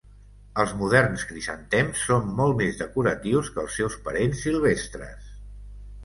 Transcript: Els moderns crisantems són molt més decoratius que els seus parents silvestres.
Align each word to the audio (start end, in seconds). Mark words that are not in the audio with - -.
Els 0.61 0.71
moderns 0.77 1.25
crisantems 1.31 1.99
són 2.11 2.31
molt 2.39 2.57
més 2.61 2.79
decoratius 2.79 3.51
que 3.57 3.61
els 3.65 3.75
seus 3.81 3.99
parents 4.07 4.41
silvestres. 4.47 5.29